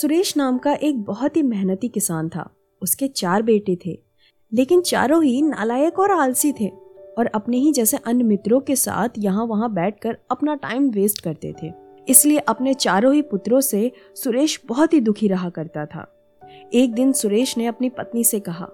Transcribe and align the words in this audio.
सुरेश 0.00 0.36
नाम 0.36 0.58
का 0.58 0.74
एक 0.74 1.02
बहुत 1.02 1.36
ही 1.36 1.42
मेहनती 1.42 1.88
किसान 1.88 2.28
था। 2.28 2.50
उसके 2.82 3.08
चार 3.08 3.42
बेटे 3.42 3.78
थे। 3.86 3.98
लेकिन 4.52 4.80
चारों 4.80 5.24
ही 5.24 5.42
नालायक 5.42 5.98
और 5.98 6.10
आलसी 6.10 6.52
थे 6.52 6.68
और 7.18 7.26
अपने 7.26 7.56
ही 7.56 7.72
जैसे 7.72 7.96
अन्य 7.96 8.24
मित्रों 8.24 8.60
के 8.60 8.76
साथ 8.76 9.08
यहाँ 9.18 9.44
वहाँ 9.44 9.72
बैठकर 9.72 10.18
अपना 10.30 10.54
टाइम 10.54 10.90
वेस्ट 10.90 11.20
करते 11.20 11.54
थे। 11.62 11.72
इसलिए 12.08 12.38
अपने 12.38 12.74
चारों 12.74 13.14
ही 13.14 13.22
पुत्रों 13.22 13.60
से 13.60 13.92
सुरेश 14.14 14.60
बहुत 14.66 14.92
ही 14.92 15.00
दुखी 15.00 15.28
रहा 15.28 15.50
करता 15.50 15.86
था। 15.86 16.14
एक 16.72 16.94
दिन 16.94 17.12
सुरेश 17.12 17.58
ने 17.58 17.66
अपनी 17.66 17.88
पत्नी 17.88 18.24
से 18.24 18.40
कहा, 18.40 18.68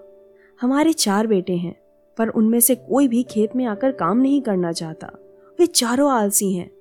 हमारे 0.61 0.93
चार 0.93 1.27
बेटे 1.27 1.53
हैं, 1.53 1.75
पर 2.17 2.27
उनमें 2.27 2.59
से 2.59 2.75
कोई 2.75 3.07
भी 3.07 3.23
खेत 3.23 3.55
में 3.55 3.65
आकर 3.65 3.91
काम 3.91 4.17
नहीं 4.17 4.41
करना 4.41 4.71
चाहता। 4.71 5.11
वे 5.59 5.65
चारों 5.65 6.11
आलसी 6.11 6.53
हैं। 6.53 6.71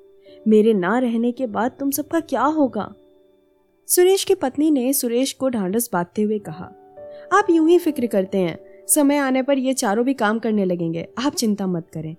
मेरे 0.49 0.75
ना 0.75 0.99
रहने 0.99 1.33
के 1.33 1.47
बाद 1.47 1.73
तुम 1.81 1.91
सबका 1.91 2.21
क्या 2.21 2.43
होगा? 2.43 2.95
सुरेश 3.91 4.23
की 4.25 4.35
पत्नी 4.35 4.71
ने 4.71 4.93
सुरेश 4.93 5.33
को 5.33 5.49
ढांढस 5.49 5.89
बांधते 5.93 6.23
हुए 6.23 6.39
कहा, 6.39 6.65
आप 7.33 7.47
यूँ 7.51 7.69
ही 7.69 7.79
फ़िक्र 7.79 8.07
करते 8.07 8.39
हैं, 8.39 8.59
समय 8.89 9.17
आने 9.17 9.43
पर 9.43 9.59
ये 9.59 9.73
चारों 9.73 10.05
भी 10.05 10.13
काम 10.15 10.39
करने 10.39 10.65
लगेंगे, 10.65 11.07
आप 11.19 11.35
चिंता 11.35 11.67
मत 11.67 11.89
करें 11.95 12.15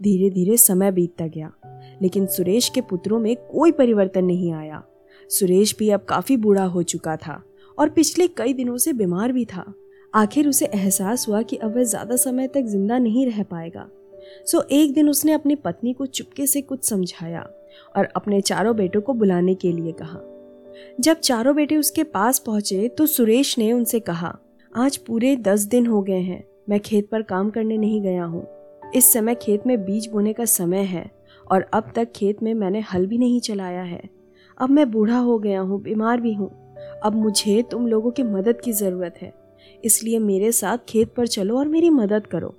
धीरे 0.00 0.30
धीरे 0.30 0.56
समय 0.56 0.90
बीतता 0.92 1.26
गया, 1.26 1.50
लेकिन 2.02 2.26
सुरेश 2.26 2.68
के 2.68 2.80
पुत्रों 2.80 3.18
में 3.18 3.34
कोई 3.44 3.72
परिवर्तन 3.72 4.24
नहीं 4.24 4.52
आया। 4.52 4.82
सुरेश 5.30 5.74
भी 5.78 5.90
अब 5.90 6.04
काफ़ी 6.08 6.36
बूढ़ा 6.36 6.64
हो 6.64 6.82
चुका 6.84 7.14
था 7.16 7.42
और 7.78 7.88
पिछले 7.88 8.26
कई 8.28 8.52
दिनों 8.52 8.76
से 8.76 8.92
बीमार 8.92 9.32
भी 9.32 9.44
था। 9.44 9.64
आखिर 10.14 10.48
उसे 10.48 10.66
एहसास 10.66 11.28
हुआ 11.28 11.42
कि 11.42 11.56
अब 11.56 11.76
वह 11.76 11.84
ज़्यादा 11.84 12.16
समय 12.16 12.48
तक 12.48 12.62
ज़िंदा 12.62 12.98
नहीं 12.98 13.26
रह 13.26 13.42
पाएगा। 13.42 13.88
सो 14.46 14.62
एक 14.70 14.94
दिन 14.94 15.08
उसने 15.08 15.32
अपनी 15.32 15.54
पत्नी 15.56 15.92
को 15.92 16.06
चुपके 16.08 16.46
से 16.46 16.60
कुछ 16.62 16.84
समझाया 16.84 17.46
और 17.96 18.08
अपने 18.16 18.40
चारों 18.40 18.74
बेटों 18.76 19.00
को 19.00 19.14
बुलाने 19.14 19.54
के 19.54 19.72
लिए 19.72 19.92
कहा 19.92 20.20
जब 21.00 21.16
चारों 21.16 21.54
बेटे 21.56 21.76
उसके 21.76 22.02
पास 22.04 22.38
पहुँचे 22.38 22.88
तो 22.88 23.06
सुरेश 23.06 23.56
ने 23.58 23.72
उनसे 23.72 24.00
कहा, 24.00 24.36
आज 24.72 24.96
पूरे 24.96 25.34
दस 25.38 25.60
दिन 25.62 25.86
हो 25.86 26.02
गए 26.02 26.20
हैं, 26.20 26.44
मैं 26.68 26.80
खेत 26.80 27.08
पर 27.10 27.22
काम 27.22 27.50
करने 27.50 27.76
नहीं 27.78 28.00
गया 28.02 28.24
हूँ। 28.24 28.46
इस 28.94 29.12
समय 29.12 29.34
खेत 29.34 29.66
में 29.66 29.84
बीज 29.84 30.08
बोने 30.08 30.32
का 30.32 30.44
समय 30.44 30.82
है 30.84 31.10
और 31.46 31.66
अब 31.74 31.92
तक 31.96 32.12
खेत 32.16 32.42
में 32.42 32.52
मैंने 32.54 32.80
हल 32.92 33.06
भी 33.06 33.18
नहीं 33.18 33.40
चलाया 33.40 33.82
है। 33.82 34.02
अब 34.58 34.70
मैं 34.70 34.90
बूढ़ा 34.90 35.18
हो 35.18 35.38
गया 35.38 35.60
हूँ, 35.60 35.80
बीमार 35.82 36.20
भी 36.20 36.32
हूँ। 36.34 36.50
अब 37.04 37.14
मुझे 37.14 37.62
तुम 37.62 37.86
लोगों 37.86 38.10
की 38.10 38.22
मदद 38.24 38.60
की 38.60 38.72
ज़रूरत 38.72 39.14
है, 39.22 39.32
इसलिए 39.84 40.18
मेरे 40.18 40.52
साथ 40.52 40.78
खेत 40.88 41.14
पर 41.14 41.26
चलो 41.26 41.58
और 41.58 41.68
मेरी 41.68 41.90
मदद 41.90 42.26
करो। 42.26 42.54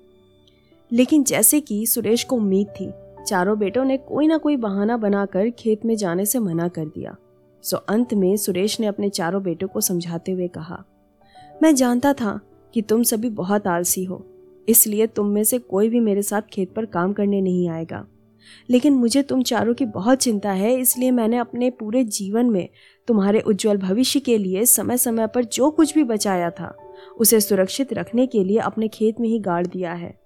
लेकिन 0.91 1.23
जैसे 1.23 1.59
कि 1.61 1.85
सुरेश 1.85 2.23
को 2.23 2.35
उम्मीद 2.35 2.67
थी, 2.71 2.91
चारों 3.27 3.57
बेटों 3.59 3.83
ने 3.85 3.97
कोई 3.99 4.27
ना 4.27 4.37
कोई 4.37 4.55
बहाना 4.57 4.97
बनाकर 4.97 5.49
खेत 5.49 5.85
में 5.85 5.95
जाने 5.95 6.25
से 6.25 6.39
मना 6.39 6.67
कर 6.67 6.85
दिया। 6.85 7.15
सो 7.63 7.77
अंत 7.77 8.13
में 8.13 8.35
सुरेश 8.37 8.79
ने 8.79 8.87
अपने 8.87 9.09
चारों 9.09 9.41
बेटों 9.43 9.67
को 9.67 9.81
समझाते 9.81 10.31
हुए 10.31 10.47
कहा, 10.47 10.83
मैं 11.61 11.73
जानता 11.75 12.13
था 12.13 12.39
कि 12.73 12.81
तुम 12.81 13.03
सभी 13.03 13.29
बहुत 13.31 13.67
आलसी 13.67 14.03
हो, 14.03 14.25
इसलिए 14.67 15.07
तुम 15.07 15.27
में 15.27 15.43
से 15.43 15.59
कोई 15.59 15.89
भी 15.89 15.99
मेरे 15.99 16.21
साथ 16.21 16.41
खेत 16.53 16.73
पर 16.73 16.85
काम 16.85 17.13
करने 17.13 17.41
नहीं 17.41 17.67
आएगा। 17.69 18.05
लेकिन 18.69 18.93
मुझे 18.93 19.21
तुम 19.23 19.41
चारों 19.43 19.73
की 19.73 19.85
बहुत 19.87 20.19
चिंता 20.19 20.51
है, 20.51 20.73
इसलिए 20.75 21.11
मैंने 21.11 21.37
अपने 21.37 21.69
पूरे 21.69 22.03
जीवन 22.03 22.49
में 22.49 22.67
तुम्हारे 23.07 23.39
उज्जवल 23.39 23.77
भविष्य 23.77 24.19
के 24.19 24.37
लिए 24.37 24.65
समय 24.65 24.97
समय 24.97 25.27
पर 25.27 25.43
जो 25.45 25.69
कुछ 25.71 25.93
भी 25.95 26.03
बचाया 26.03 26.49
था, 26.51 26.75
उसे 27.17 27.39
सुरक्षित 27.39 27.93
रखने 27.93 28.27
के 28.27 28.43
लिए 28.43 28.57
अपने 28.59 28.87
खेत 28.87 29.19
में 29.19 29.27
ही 29.29 29.39
गाड़ 29.39 29.65
दिया 29.67 29.93
है। 29.93 30.17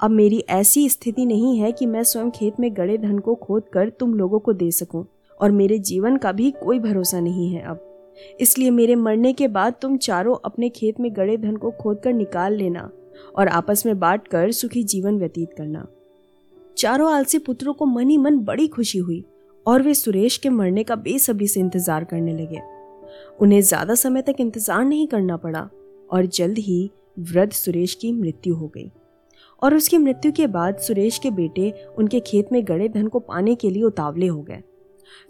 अब 0.00 0.10
मेरी 0.10 0.38
ऐसी 0.50 0.88
स्थिति 0.88 1.24
नहीं 1.26 1.58
है 1.58 1.72
कि 1.72 1.86
मैं 1.86 2.02
स्वयं 2.02 2.30
खेत 2.30 2.60
में 2.60 2.70
गड़े 2.76 2.96
धन 2.98 3.18
को 3.18 3.34
खोद 3.34 3.68
कर 3.72 3.88
तुम 3.90 4.14
लोगों 4.14 4.38
को 4.38 4.52
दे 4.52 4.70
सकूँ। 4.70 5.04
और 5.42 5.50
मेरे 5.52 5.78
जीवन 5.80 6.16
का 6.16 6.32
भी 6.32 6.50
कोई 6.52 6.78
भरोसा 6.78 7.20
नहीं 7.20 7.48
है 7.50 7.62
अब। 7.62 7.88
इसलिए 8.40 8.70
मेरे 8.70 8.94
मरने 8.96 9.32
के 9.32 9.48
बाद 9.48 9.74
तुम 9.82 9.96
चारों 9.98 10.36
अपने 10.44 10.68
खेत 10.68 11.00
में 11.00 11.10
गड़े 11.16 11.36
धन 11.36 11.56
को 11.56 11.70
खोद 11.72 12.00
कर 12.04 12.12
निकाल 12.12 12.54
लेना 12.54 12.90
और 13.36 13.48
आपस 13.50 13.84
में 13.86 13.98
बांट 13.98 14.28
कर 14.28 14.50
सुखी 14.52 14.82
जीवन 14.84 15.18
व्यतीत 15.18 15.54
करना। 15.58 15.86
चारों 16.76 17.12
आलसी 17.12 17.38
पुत्रों 17.38 17.72
को 17.74 17.86
मन 17.86 18.10
ही 18.10 18.16
मन 18.18 18.38
बड़ी 18.40 18.66
खुशी 18.68 18.98
हुई 18.98 19.24
और 19.66 19.82
वे 19.82 19.94
सुरेश 19.94 20.36
के 20.36 20.48
मरने 20.50 20.84
का 20.84 20.94
बेसब्री 20.96 21.46
से 21.48 21.60
इंतज़ार 21.60 22.04
करने 22.04 22.32
लगे। 22.32 22.60
उन्हें 23.40 23.60
ज़्यादा 23.60 23.94
समय 23.94 24.22
तक 24.22 24.36
इंतज़ार 24.40 24.84
नहीं 24.84 25.06
करना 25.06 25.36
पड़ा 25.36 25.68
और 26.10 26.26
जल्द 26.28 26.58
ही 26.58 26.90
वृद्ध 27.20 27.52
सुरेश 27.52 27.94
की 27.94 28.12
मृत्यु 28.12 28.54
हो 28.54 28.66
गई। 28.66 28.90
और 29.62 29.74
उसकी 29.74 29.98
मृत्यु 29.98 30.32
के 30.32 30.46
बाद 30.48 30.78
सुरेश 30.78 31.18
के 31.18 31.30
बेटे 31.30 31.70
उनके 31.98 32.20
खेत 32.20 32.52
में 32.52 32.62
गड़े 32.68 32.88
धन 32.88 33.06
को 33.06 33.18
पाने 33.20 33.54
के 33.54 33.70
लिए 33.70 33.82
उतावले 33.82 34.26
हो 34.26 34.40
गए। 34.42 34.62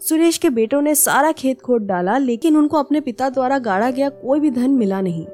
सुरेश 0.01 0.37
के 0.37 0.49
बेटों 0.49 0.81
ने 0.81 0.95
सारा 0.95 1.31
खेत 1.31 1.61
खोद 1.61 1.81
डाला, 1.81 2.17
लेकिन 2.17 2.57
उनको 2.57 2.77
अपने 2.77 3.01
पिता 3.01 3.29
द्वारा 3.29 3.59
गाड़ा 3.59 3.89
गया 3.91 4.09
कोई 4.09 4.39
भी 4.39 4.51
धन 4.51 4.71
मिला 4.71 5.01
नहीं। 5.01 5.25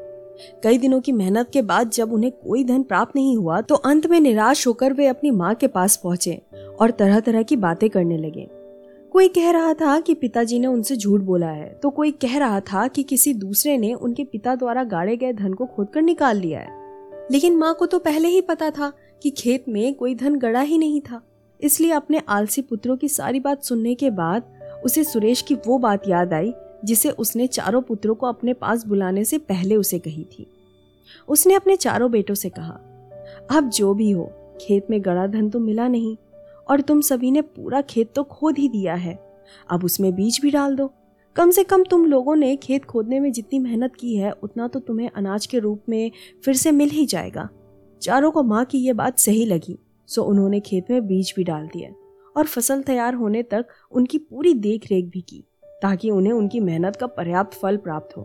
कई 0.64 0.78
दिनों 0.78 1.00
की 1.02 1.12
मेहनत 1.12 1.50
के 1.54 1.62
बाद 1.62 1.90
जब 1.90 2.14
उन्हें 2.14 2.32
कोई 2.34 2.64
धन 2.64 2.84
प्राप्त 2.84 3.16
नहीं 3.16 3.36
हुआ 3.38 3.59
तो 3.62 3.76
अंत 3.76 4.08
में 4.08 4.20
निराश 4.20 4.66
होकर 4.68 4.94
वे 4.94 5.08
अपनी 5.08 5.32
माँ 5.32 5.54
के 5.56 5.68
पास 5.68 5.98
पहुँचे 5.98 6.42
और 6.82 6.92
तरह 6.92 7.20
तरह 7.20 7.44
की 7.44 7.56
बातें 7.56 7.90
करने 7.90 8.18
लगे। 8.18 8.48
कोई 9.12 9.28
कह 9.28 9.50
रहा 9.52 9.74
था 9.74 10.00
कि 10.00 10.14
पिताजी 10.14 10.59
ने 10.59 10.68
उनसे 10.68 10.96
झूठ 10.96 11.22
बोला 11.22 11.48
है 11.48 11.70
तो 11.84 11.90
कोई 11.90 12.12
कह 12.12 12.38
रहा 12.38 12.59
था 12.59 12.88
कि 12.88 13.04
किसी 13.04 13.34
दूसरे 13.34 13.78
ने 13.78 13.94
उनके 13.94 14.24
पिता 14.24 14.56
द्वारा 14.56 14.84
गाड़े 14.84 15.16
गए 15.18 15.34
धन 15.34 15.54
को 15.54 15.66
खोद 15.66 15.88
कर 15.94 16.02
निकाल 16.02 16.38
लिया 16.38 16.59
है। 16.59 17.28
लेकिन 17.32 17.56
माँ 17.56 17.74
को 17.74 17.86
तो 17.86 18.00
पहले 18.00 18.28
ही 18.28 18.42
पता 18.42 18.70
था 18.70 18.92
कि 19.24 19.30
खेत 19.30 19.66
में 19.70 19.94
कोई 19.94 20.16
धन 20.16 20.36
गड़ा 20.36 20.62
ही 20.62 20.78
नहीं 20.78 21.02
था। 21.02 21.22
इसलिए 21.59 21.92
अपने 21.92 22.22
आलसी 22.30 22.62
पुत्रों 22.62 22.97
की 22.97 23.09
सारी 23.09 23.40
बात 23.40 23.64
सुनने 23.64 23.96
के 23.96 24.09
बाद 24.09 24.53
उसे 24.86 25.03
सुरेश 25.03 25.42
की 25.42 25.56
वो 25.56 25.78
बात 25.78 26.08
याद 26.08 26.34
आई, 26.34 26.53
जिसे 26.86 27.09
उसने 27.09 27.47
चारों 27.47 27.81
पुत्रों 27.81 28.16
को 28.16 28.28
अपने 28.28 28.53
पास 28.53 28.86
बुलाने 28.86 29.24
से 29.24 29.38
पहले 29.38 29.75
उसे 29.75 30.00
कही 30.00 30.24
थी। 30.24 30.47
उसने 31.28 31.53
अपने 31.53 31.75
चारों 31.75 32.12
बेटों 32.12 32.36
से 32.36 32.50
कहा 32.50 32.80
अब 33.52 33.70
जो 33.70 33.94
भी 33.94 34.12
हो, 34.12 34.31
खेत 34.62 34.88
में 34.90 35.02
गड़ा 35.06 35.28
धन 35.28 35.50
तो 35.50 35.59
मिला 35.59 35.88
नहीं, 35.88 36.16
और 36.70 36.81
तुम 36.81 37.02
सभी 37.02 37.31
ने 37.31 37.42
पूरा 37.42 37.81
खेत 37.81 38.12
तो 38.16 38.24
खोद 38.24 38.58
ही 38.58 38.70
दिया 38.70 38.94
है। 38.94 39.20
अब 39.70 39.84
उसमें 39.84 40.16
बीज 40.16 40.40
भी 40.41 40.52
डाल 40.52 40.76
दो। 40.76 40.91
कम 41.36 41.52
से 41.52 41.64
कम 41.64 41.84
तुम 41.84 42.06
लोगों 42.06 42.36
ने 42.36 42.56
खेत 42.56 42.86
खोदने 42.86 43.20
में 43.20 43.31
जितनी 43.31 43.59
मेहनत 43.59 43.96
की 43.96 44.16
है, 44.16 44.31
उतना 44.31 44.68
तो 44.68 44.80
तुम्हें 44.80 45.09
अनाज 45.09 45.46
के 45.46 45.59
रूप 45.59 45.84
में 45.90 46.12
फिर 46.46 46.56
से 46.56 46.72
मिल 46.72 46.90
ही 46.90 47.06
जाएगा। 47.06 47.50
चारों 48.02 48.31
को 48.31 48.44
माँ 48.44 48.66
की 48.66 48.78
ये 48.78 48.94
बात 48.94 49.20
सही 49.20 49.46
लगी। 49.46 49.78
सो 50.09 50.24
उन्होंने 50.24 50.59
खेत 50.59 50.92
में 50.92 51.08
बीज 51.08 51.34
भी 51.36 51.44
डाल 51.44 51.68
दिया 51.68 51.90
और 52.36 52.46
फ़सल 52.46 52.81
तैयार 52.81 53.14
होने 53.14 53.44
तक 53.44 53.68
उनकी 53.92 54.18
पूरी 54.18 54.53
देख 54.53 54.86
रेख 54.92 55.06
भी 55.06 55.22
की 55.22 55.44
ताकि 55.81 56.09
उन्हें 56.09 56.34
उनकी 56.34 56.59
मेहनत 56.59 56.96
का 56.96 57.08
पर्याप्त 57.08 57.58
फल 57.58 57.78
प्राप्त 57.78 58.16
हो। 58.18 58.24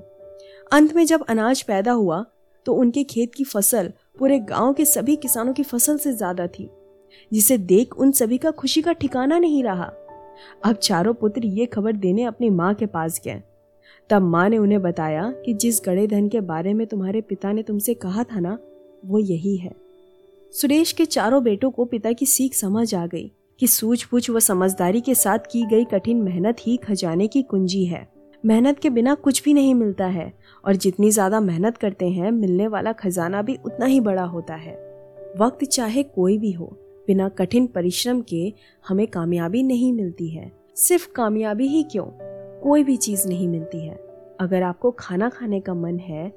अंत 0.72 0.94
में 0.96 1.04
जब 1.06 1.24
अनाज 1.24 1.62
पैदा 1.62 1.92
हुआ 1.92 2.24
तो 2.66 2.74
उनके 2.74 3.04
खेत 3.04 3.34
की 3.34 3.44
फ़सल 3.44 3.92
पूरे 4.18 4.38
गाँव 4.40 4.72
के 4.72 4.84
सभी 4.84 5.16
किसानों 5.16 5.52
की 5.52 5.62
फ़सल 5.62 5.98
से 5.98 6.12
ज़्यादा 6.12 6.46
थी, 6.46 6.68
जिसे 7.32 7.58
देख 7.58 7.94
उन 7.94 8.12
सभी 8.12 8.38
का 8.38 8.50
खुशी 8.50 8.82
का 8.82 8.92
ठिकाना 8.92 9.38
नहीं 9.38 9.62
रहा। 9.64 9.90
अब 10.64 10.76
चारों 10.76 11.14
पुत्र 11.14 11.46
ये 11.46 11.66
खबर 11.66 11.96
देने 11.96 12.22
अपनी 12.22 12.50
माँ 12.50 12.72
के 12.74 12.86
पास 12.86 13.20
गए। 13.24 13.42
तब 14.10 14.22
माँ 14.22 14.48
ने 14.48 14.58
उन्हें 14.58 14.80
बताया 14.82 15.30
कि 15.44 15.54
जिस 15.54 15.80
गड़े 15.86 16.06
धन 16.06 16.28
के 16.28 16.40
बारे 16.42 16.74
में 16.74 16.86
तुम्हारे 16.86 17.20
पिता 17.20 17.52
ने 17.52 17.62
तुमसे 17.62 17.94
कहा 17.94 18.24
था 18.24 18.40
ना, 18.40 18.58
वो 19.04 19.18
यही 19.18 19.56
है। 19.56 19.83
सुरेश 20.54 20.90
के 20.92 21.04
चारों 21.04 21.42
बेटों 21.44 21.70
को 21.70 21.84
पिता 21.84 22.10
की 22.12 22.26
सीख 22.26 22.54
समझ 22.54 22.94
आ 22.94 23.06
गई 23.06 23.30
कि 23.60 23.66
सूझबूझ 23.66 24.28
व 24.30 24.38
समझदारी 24.38 25.00
के 25.00 25.14
साथ 25.14 25.38
की 25.52 25.62
गई 25.66 25.84
कठिन 25.84 26.16
मेहनत 26.22 26.56
ही 26.60 26.76
खजाने 26.76 27.26
की 27.26 27.42
कुंजी 27.42 27.84
है। 27.84 28.06
मेहनत 28.44 28.78
के 28.78 28.90
बिना 28.90 29.14
कुछ 29.14 29.42
भी 29.44 29.54
नहीं 29.54 29.74
मिलता 29.74 30.06
है 30.06 30.32
और 30.64 30.76
जितनी 30.76 31.10
ज़्यादा 31.10 31.40
मेहनत 31.40 31.76
करते 31.76 32.08
हैं, 32.08 32.30
मिलने 32.30 32.68
वाला 32.68 32.92
खजाना 32.92 33.40
भी 33.42 33.58
उतना 33.66 33.86
ही 33.86 33.98
बड़ा 34.00 34.24
होता 34.24 34.54
है। 34.54 34.74
वक्त 35.38 35.64
चाहे 35.64 36.02
कोई 36.02 36.38
भी 36.38 36.52
हो, 36.52 36.66
बिना 37.06 37.28
कठिन 37.28 37.66
परिश्रम 37.66 38.20
के 38.20 38.52
हमें 38.88 39.06
कामयाबी 39.06 39.62
नहीं 39.62 39.92
मिलती 39.92 40.28
है। 40.28 40.50
सिर्फ़ 40.76 41.08
कामयाबी 41.12 41.66
ही 41.66 41.82
क्यों? 41.82 42.06
कोई 42.60 42.84
भी 42.84 42.96
चीज़ 42.98 43.26
नहीं 43.28 43.48
मिलती 43.48 43.86
है। 43.86 43.96
अगर 44.40 44.62
आपको 44.62 44.90
खाना 44.90 45.28
खाने 45.28 45.60
का 45.60 45.74
मन 45.74 45.98
है 45.98 46.28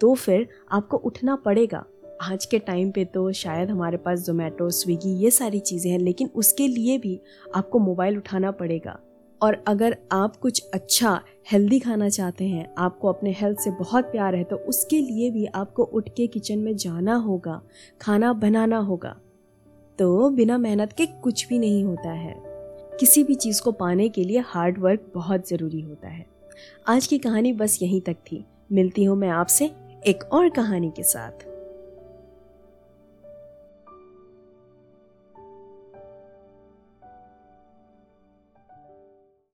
तो 0.00 0.14
फिर 0.14 0.48
आपको 0.72 0.96
उठना 0.98 1.36
पड़ेगा। 1.36 1.84
आज 2.22 2.44
के 2.46 2.58
टाइम 2.58 2.90
पे 2.90 3.04
तो 3.04 3.30
शायद 3.32 3.70
हमारे 3.70 3.96
पास 3.96 4.20
जोमेटो 4.20 4.68
स्विगी 4.70 5.10
ये 5.14 5.30
सारी 5.30 5.58
चीज़ें 5.58 5.90
हैं, 5.90 5.98
लेकिन 5.98 6.28
उसके 6.34 6.68
लिए 6.68 6.98
भी 6.98 7.18
आपको 7.54 7.78
मोबाइल 7.78 8.16
उठाना 8.16 8.50
पड़ेगा। 8.50 8.98
और 9.40 9.62
अगर 9.68 9.96
आप 10.12 10.36
कुछ 10.36 10.62
अच्छा 10.74 11.20
हेल्दी 11.52 11.78
खाना 11.78 12.08
चाहते 12.08 12.44
हैं, 12.44 12.66
आपको 12.78 13.08
अपने 13.08 13.32
हेल्थ 13.32 13.58
से 13.58 13.70
बहुत 13.70 14.04
प्यार 14.04 14.34
है 14.34 14.44
तो 14.44 14.56
उसके 14.56 15.00
लिए 15.00 15.30
भी 15.30 15.44
आपको 15.46 15.82
उठ 15.84 16.08
के 16.08 16.26
किचन 16.26 16.58
में 16.58 16.76
जाना 16.76 17.14
होगा, 17.14 17.60
खाना 18.00 18.32
बनाना 18.32 18.78
होगा। 18.78 19.14
तो 19.98 20.28
बिना 20.30 20.58
मेहनत 20.58 20.92
के 20.92 21.06
कुछ 21.06 21.46
भी 21.48 21.58
नहीं 21.58 21.84
होता 21.84 22.10
है। 22.10 22.34
किसी 23.00 23.24
भी 23.24 23.34
चीज़ 23.34 23.62
को 23.62 23.72
पाने 23.72 24.08
के 24.08 24.24
लिए 24.24 24.42
हार्ड 24.46 24.78
वर्क 24.78 25.10
बहुत 25.14 25.48
ज़रूरी 25.48 25.80
होता 25.80 26.08
है। 26.08 26.24
आज 26.88 27.06
की 27.06 27.18
कहानी 27.18 27.52
बस 27.52 27.78
यहीं 27.82 28.00
तक 28.00 28.16
थी। 28.30 28.44
मिलती 28.72 29.04
हूँ 29.04 29.16
मैं 29.16 29.28
आपसे 29.28 29.70
एक 30.06 30.24
और 30.32 30.48
कहानी 30.48 30.90
के 30.90 31.02
साथ। 31.02 31.46